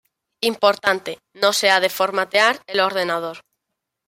Importante: 0.41 1.19
No 1.35 1.53
se 1.53 1.69
ha 1.69 1.79
de 1.79 1.91
formatear 1.91 2.59
el 2.65 2.79
ordenador. 2.79 3.41